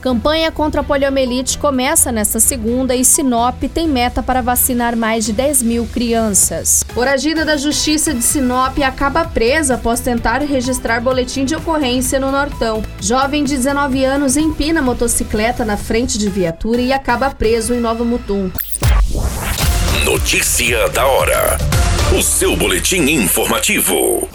[0.00, 5.32] Campanha contra a poliomielite começa nesta segunda e Sinop tem meta para vacinar mais de
[5.32, 6.82] 10 mil crianças.
[6.94, 12.82] Foragida da Justiça de Sinop acaba presa após tentar registrar boletim de ocorrência no Nortão.
[12.98, 18.02] Jovem de 19 anos empina motocicleta na frente de viatura e acaba preso em Nova
[18.02, 18.50] Mutum.
[20.04, 21.58] Notícia da hora.
[22.18, 24.26] O seu boletim informativo.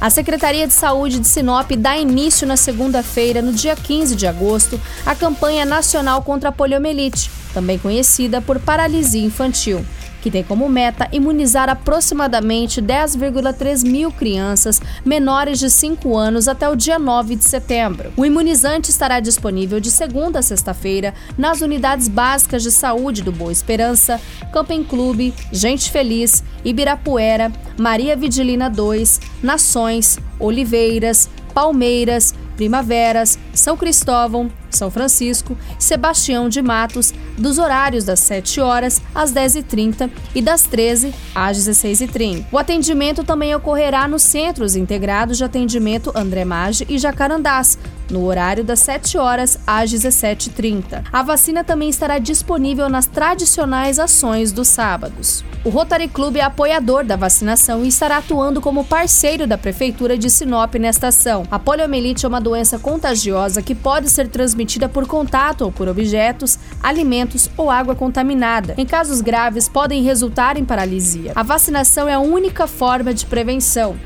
[0.00, 4.80] A Secretaria de Saúde de Sinop dá início na segunda-feira, no dia 15 de agosto,
[5.04, 9.84] à campanha nacional contra a poliomielite, também conhecida por paralisia infantil
[10.20, 16.76] que tem como meta imunizar aproximadamente 10,3 mil crianças menores de 5 anos até o
[16.76, 18.12] dia 9 de setembro.
[18.16, 23.52] O imunizante estará disponível de segunda a sexta-feira nas unidades básicas de saúde do Boa
[23.52, 24.20] Esperança,
[24.52, 34.90] Camping Clube, Gente Feliz, Ibirapuera, Maria Vidilina 2, Nações, Oliveiras, Palmeiras, Primaveras, São Cristóvão, São
[34.90, 41.58] Francisco, Sebastião de Matos, dos horários das 7 horas às 10h30 e das 13 às
[41.58, 42.46] 16h30.
[42.52, 47.78] O atendimento também ocorrerá nos Centros Integrados de Atendimento André Maggi e Jacarandás,
[48.10, 51.04] no horário das 7 horas às 17h30.
[51.12, 55.44] A vacina também estará disponível nas tradicionais ações dos sábados.
[55.62, 60.30] O Rotary Club é apoiador da vacinação e estará atuando como parceiro da Prefeitura de
[60.30, 61.46] Sinop nesta ação.
[61.50, 66.58] A poliomielite é uma doença contagiosa que pode ser transmitida por contato ou por objetos,
[66.82, 68.74] alimentos ou água contaminada.
[68.76, 71.32] Em casos graves, podem resultar em paralisia.
[71.34, 73.96] A vacinação é a única forma de prevenção.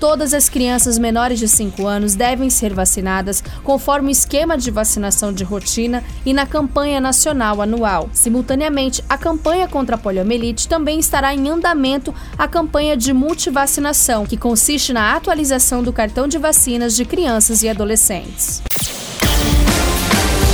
[0.00, 5.32] Todas as crianças menores de 5 anos devem ser vacinadas conforme o esquema de vacinação
[5.32, 8.08] de rotina e na campanha nacional anual.
[8.12, 14.36] Simultaneamente, a campanha contra a poliomielite também estará em andamento a campanha de multivacinação, que
[14.36, 18.62] consiste na atualização do cartão de vacinas de crianças e adolescentes.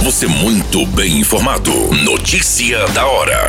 [0.03, 1.73] Você muito bem informado.
[2.05, 3.49] Notícia da hora.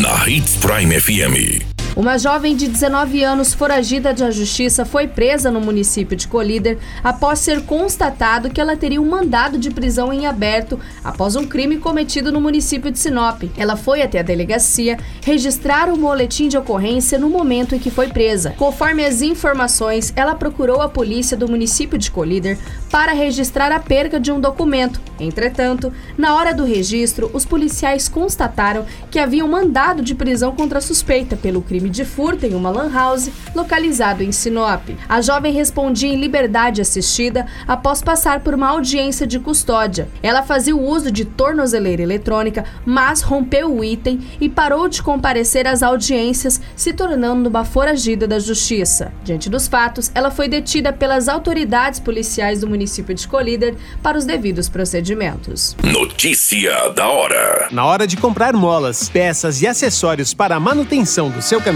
[0.00, 1.75] Na Hits Prime FM.
[1.96, 7.38] Uma jovem de 19 anos foragida da justiça foi presa no município de Colíder após
[7.38, 12.30] ser constatado que ela teria um mandado de prisão em aberto após um crime cometido
[12.30, 13.44] no município de Sinop.
[13.56, 18.08] Ela foi até a delegacia registrar o boletim de ocorrência no momento em que foi
[18.08, 18.54] presa.
[18.58, 22.58] Conforme as informações, ela procurou a polícia do município de Colíder
[22.90, 25.00] para registrar a perca de um documento.
[25.18, 30.78] Entretanto, na hora do registro, os policiais constataram que havia um mandado de prisão contra
[30.78, 34.88] a suspeita pelo crime crime de furto em uma lan house localizado em Sinop.
[35.08, 40.08] A jovem respondia em liberdade assistida após passar por uma audiência de custódia.
[40.22, 45.66] Ela fazia o uso de tornozeleira eletrônica, mas rompeu o item e parou de comparecer
[45.66, 49.12] às audiências, se tornando uma foragida da justiça.
[49.24, 54.24] Diante dos fatos, ela foi detida pelas autoridades policiais do município de Colíder para os
[54.24, 55.76] devidos procedimentos.
[55.82, 57.68] Notícia da hora.
[57.70, 61.75] Na hora de comprar molas, peças e acessórios para a manutenção do seu caminhão,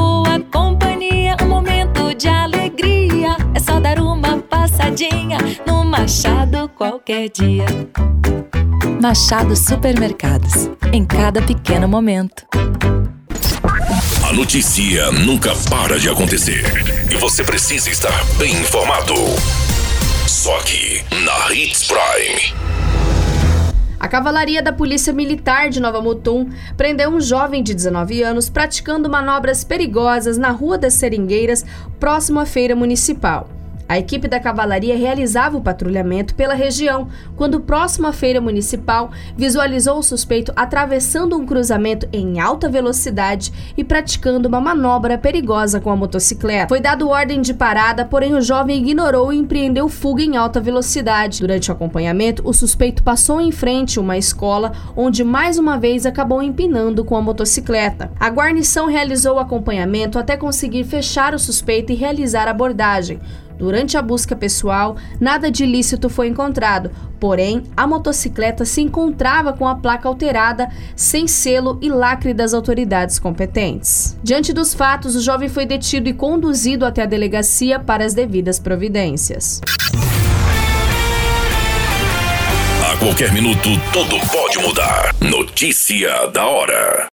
[4.91, 7.65] passadinha no Machado qualquer dia.
[9.01, 10.69] Machado Supermercados.
[10.91, 12.45] Em cada pequeno momento.
[14.27, 16.63] A notícia nunca para de acontecer.
[17.09, 19.13] E você precisa estar bem informado.
[20.27, 22.61] Só aqui, na Hits Prime.
[23.99, 29.09] A cavalaria da Polícia Militar de Nova Mutum prendeu um jovem de 19 anos praticando
[29.09, 31.63] manobras perigosas na Rua das Seringueiras,
[31.99, 33.60] próximo à feira municipal.
[33.91, 39.97] A equipe da cavalaria realizava o patrulhamento pela região quando, próximo à feira municipal, visualizou
[39.97, 45.95] o suspeito atravessando um cruzamento em alta velocidade e praticando uma manobra perigosa com a
[45.97, 46.69] motocicleta.
[46.69, 51.41] Foi dado ordem de parada, porém o jovem ignorou e empreendeu fuga em alta velocidade.
[51.41, 56.05] Durante o acompanhamento, o suspeito passou em frente a uma escola, onde mais uma vez
[56.05, 58.09] acabou empinando com a motocicleta.
[58.17, 63.19] A guarnição realizou o acompanhamento até conseguir fechar o suspeito e realizar a abordagem.
[63.61, 69.67] Durante a busca pessoal, nada de ilícito foi encontrado, porém, a motocicleta se encontrava com
[69.67, 74.17] a placa alterada, sem selo e lacre das autoridades competentes.
[74.23, 78.57] Diante dos fatos, o jovem foi detido e conduzido até a delegacia para as devidas
[78.57, 79.61] providências.
[82.91, 85.13] A qualquer minuto, tudo pode mudar.
[85.21, 87.07] Notícia da hora.